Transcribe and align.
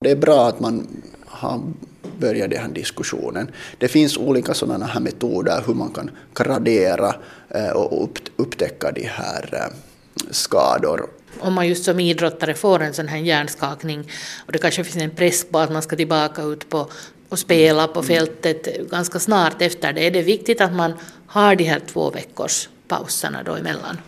Det 0.00 0.10
är 0.10 0.16
bra 0.16 0.48
att 0.48 0.60
man 0.60 1.02
har 1.26 1.62
börjat 2.18 2.50
den 2.50 2.60
här 2.60 2.68
diskussionen. 2.68 3.50
Det 3.78 3.88
finns 3.88 4.16
olika 4.16 4.54
sådana 4.54 4.86
här 4.86 5.00
metoder 5.00 5.62
hur 5.66 5.74
man 5.74 5.90
kan 5.90 6.10
gradera 6.34 7.14
eh, 7.48 7.70
och 7.70 8.18
upptäcka 8.36 8.92
de 8.92 9.02
här 9.02 9.48
eh, 9.52 9.74
skador. 10.30 11.06
Om 11.40 11.54
man 11.54 11.68
just 11.68 11.84
som 11.84 12.00
idrottare 12.00 12.54
får 12.54 12.82
en 12.82 12.94
sån 12.94 13.08
här 13.08 13.18
hjärnskakning 13.18 14.10
och 14.46 14.52
det 14.52 14.58
kanske 14.58 14.84
finns 14.84 15.04
en 15.04 15.10
press 15.10 15.44
på 15.44 15.58
att 15.58 15.72
man 15.72 15.82
ska 15.82 15.96
tillbaka 15.96 16.42
ut 16.42 16.68
på 16.68 16.86
och 17.28 17.38
spela 17.38 17.88
på 17.88 18.02
fältet 18.02 18.90
ganska 18.90 19.18
snart 19.18 19.62
efter 19.62 19.92
det, 19.92 20.06
är 20.06 20.10
det 20.10 20.22
viktigt 20.22 20.60
att 20.60 20.72
man 20.72 20.92
har 21.26 21.54
de 21.54 21.64
här 21.64 21.80
två 21.92 22.10
veckors 22.10 22.68
pauserna 22.88 23.42
då 23.42 23.54
emellan? 23.54 23.98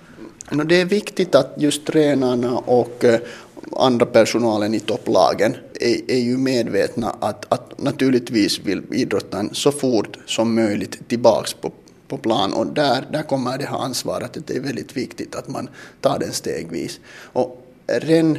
Det 0.65 0.81
är 0.81 0.85
viktigt 0.85 1.35
att 1.35 1.55
just 1.57 1.87
tränarna 1.87 2.59
och 2.59 3.05
eh, 3.05 3.21
andra 3.77 4.07
personalen 4.07 4.75
i 4.75 4.81
topplagen 4.81 5.57
är, 5.81 6.11
är 6.11 6.19
ju 6.19 6.37
medvetna 6.37 7.17
att, 7.21 7.53
att 7.53 7.83
naturligtvis 7.83 8.59
vill 8.59 8.83
idrottaren 8.93 9.51
så 9.53 9.73
fort 9.73 10.19
som 10.27 10.55
möjligt 10.55 11.09
tillbaks 11.09 11.55
på, 11.55 11.73
på 12.09 12.19
plan 12.19 12.53
och 12.53 12.67
där, 12.67 13.07
där 13.13 13.23
kommer 13.23 13.59
det 13.59 13.67
här 13.67 13.79
ansvaret 13.79 14.37
att 14.37 14.47
det 14.47 14.57
är 14.57 14.61
väldigt 14.61 14.97
viktigt 14.97 15.35
att 15.35 15.49
man 15.49 15.69
tar 16.01 16.19
den 16.19 16.33
stegvis. 16.33 17.01
Och 17.33 17.67
redan 17.87 18.39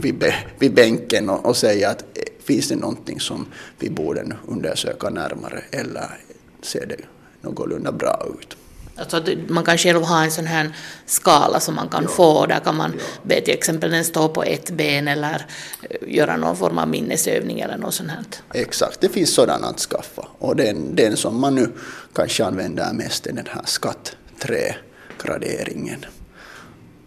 vid, 0.03 0.15
vid, 0.15 0.33
vid 0.59 0.75
bänken 0.75 1.31
och, 1.31 1.47
och 1.47 1.57
säga 1.57 1.91
att 1.91 2.03
eh, 2.03 2.25
finns 2.45 2.69
det 2.69 2.77
någonting 2.77 3.21
som 3.21 3.47
vi 3.79 3.91
borde 3.91 4.37
undersöka 4.49 5.11
närmare 5.11 5.63
eller 5.71 6.21
se 6.63 6.85
det 6.85 6.97
någorlunda 7.41 7.93
bra 7.93 8.27
ut. 8.39 8.57
Alltså 9.01 9.23
man 9.49 9.65
kan 9.65 9.79
själv 9.79 10.03
ha 10.03 10.25
en 10.25 10.31
sån 10.31 10.47
här 10.47 10.77
skala 11.07 11.61
som 11.61 11.75
man 11.75 11.89
kan 11.89 12.03
ja. 12.03 12.09
få, 12.09 12.47
där 12.47 12.61
kan 12.61 12.77
man 12.77 12.95
ja. 12.99 13.05
be 13.23 13.41
till 13.41 13.55
exempel 13.55 13.91
den 13.91 14.05
stå 14.05 14.29
på 14.29 14.43
ett 14.43 14.71
ben 14.71 15.09
eller 15.09 15.47
eh, 15.91 16.15
göra 16.15 16.37
någon 16.37 16.57
form 16.57 16.79
av 16.79 16.89
minnesövning 16.89 17.61
eller 17.61 17.77
något 17.77 17.95
sånt 17.95 18.11
här. 18.11 18.25
Exakt, 18.55 19.01
det 19.01 19.09
finns 19.09 19.35
sådana 19.35 19.67
att 19.67 19.81
skaffa 19.81 20.29
och 20.39 20.57
den, 20.57 20.97
den 20.97 21.17
som 21.17 21.41
man 21.41 21.55
nu 21.55 21.73
kanske 22.15 22.45
använder 22.45 22.93
mest 22.93 23.27
är 23.27 23.33
den 23.33 23.47
här 23.51 23.63
skatt 23.65 24.17
3-graderingen. 24.41 26.05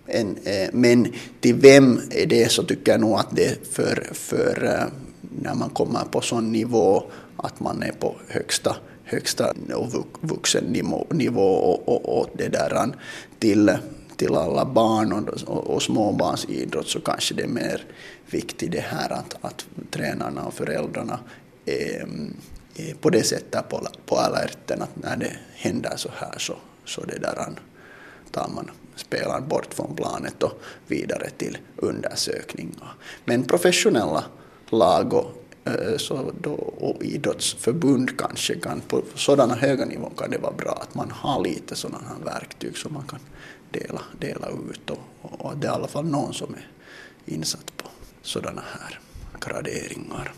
En, 0.08 0.38
eh, 0.44 0.70
men 0.74 1.14
till 1.42 1.56
vem 1.56 2.02
är 2.12 2.26
det 2.26 2.52
så 2.52 2.64
tycker 2.64 2.92
jag 2.92 3.02
nog 3.02 3.20
att 3.20 3.36
det 3.36 3.46
är 3.46 3.58
för, 3.72 4.10
för 4.14 4.64
eh, 4.66 5.13
när 5.44 5.56
man 5.56 5.70
kommer 5.70 6.06
på 6.12 6.22
sån 6.22 6.52
nivå 6.52 7.04
att 7.38 7.60
man 7.60 7.84
är 7.84 7.92
på 7.92 8.16
högsta 8.28 8.76
högsta 9.04 9.54
vuxennivå 10.22 11.42
och, 11.42 11.90
och, 11.90 12.20
och 12.20 12.30
det 12.34 12.48
där 12.48 12.96
till, 13.40 13.78
till 14.16 14.36
alla 14.36 14.66
barn 14.66 15.14
och, 15.14 15.44
och, 15.48 15.68
och 15.68 15.82
småbarnsidrott 15.82 16.88
så 16.88 17.00
kanske 17.00 17.36
det 17.36 17.44
är 17.44 17.48
mer 17.48 17.86
viktigt 18.30 18.72
det 18.72 18.80
här 18.80 19.12
att, 19.12 19.36
att 19.42 19.66
tränarna 19.92 20.46
och 20.46 20.54
föräldrarna 20.54 21.20
är, 21.66 22.08
är 22.76 22.94
på 22.94 23.10
det 23.10 23.24
sättet 23.24 23.70
på, 23.70 23.88
på 24.06 24.18
alerten 24.18 24.82
att 24.82 24.96
när 24.96 25.18
det 25.18 25.32
händer 25.56 25.94
så 25.96 26.10
här 26.16 26.36
så, 26.38 26.56
så 26.86 27.02
det 27.02 27.20
där 27.20 27.50
tar 28.32 28.48
man 28.56 28.72
spelaren 28.96 29.48
bort 29.48 29.74
från 29.74 29.96
planet 29.96 30.44
och 30.44 30.62
vidare 30.88 31.30
till 31.38 31.58
undersökningar. 31.78 32.96
Men 33.26 33.44
professionella 33.44 34.24
lag 34.70 35.14
och 35.14 35.32
eh, 35.66 35.98
så 35.98 36.32
då, 36.42 36.54
och 36.54 37.04
idrottsförbund 37.04 38.18
kanske 38.18 38.56
kan, 38.56 38.82
på 38.82 39.02
sådana 39.16 39.56
höga 39.56 39.86
nivåer 39.86 40.12
kan 40.18 40.32
det 40.32 40.38
vara 40.38 40.54
bra 40.54 40.80
att 40.82 40.96
man 40.96 41.12
har 41.12 41.44
lite 41.44 41.76
sådana 41.76 42.08
här 42.08 42.34
verktyg 42.34 42.78
som 42.78 42.94
man 42.94 43.04
kan 43.04 43.20
dela, 43.72 44.02
dela 44.20 44.48
ut 44.72 44.90
och, 44.90 45.00
och 45.22 45.58
det 45.58 45.68
är 45.68 45.72
i 45.72 45.76
alla 45.76 45.88
fall 45.88 46.06
någon 46.06 46.34
som 46.34 46.54
är 46.54 46.68
insatt 47.26 47.78
på 47.78 47.88
sådana 48.22 48.62
här 48.62 49.00
graderingar. 49.40 50.32